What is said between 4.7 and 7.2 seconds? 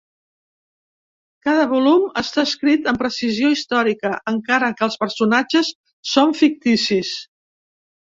que els personatges són ficticis.